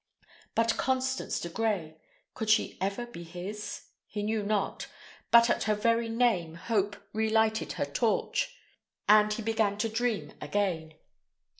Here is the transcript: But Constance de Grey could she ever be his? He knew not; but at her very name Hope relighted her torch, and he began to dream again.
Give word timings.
But 0.55 0.77
Constance 0.77 1.39
de 1.39 1.47
Grey 1.47 1.95
could 2.33 2.49
she 2.49 2.75
ever 2.81 3.05
be 3.05 3.21
his? 3.23 3.83
He 4.07 4.23
knew 4.23 4.41
not; 4.41 4.87
but 5.29 5.47
at 5.47 5.65
her 5.65 5.75
very 5.75 6.09
name 6.09 6.55
Hope 6.55 6.95
relighted 7.13 7.73
her 7.73 7.85
torch, 7.85 8.55
and 9.07 9.31
he 9.31 9.43
began 9.43 9.77
to 9.77 9.89
dream 9.89 10.33
again. 10.41 10.95